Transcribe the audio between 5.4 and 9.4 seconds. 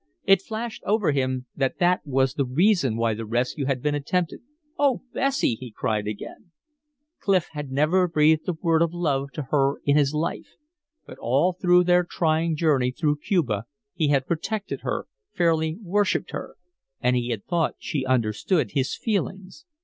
he cried again. Clif had never breathed a word of love